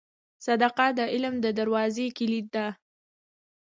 •صداقت 0.45 0.91
د 0.97 1.01
علم 1.13 1.35
د 1.41 1.45
دروازې 1.59 2.05
کلید 2.17 2.47
دی. 2.55 2.67